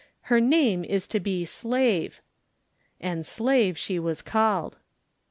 Her 0.33 0.41
name 0.41 0.83
is 0.83 1.05
to 1.09 1.19
be 1.19 1.45
SLAVE." 1.45 2.21
And 2.99 3.23
Slave 3.23 3.77
she 3.77 3.99
was 3.99 4.23
called. 4.23 4.77